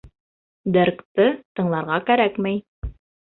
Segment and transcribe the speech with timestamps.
[0.77, 1.27] Дэркты
[1.59, 2.59] тыңларға кәрәкмәй.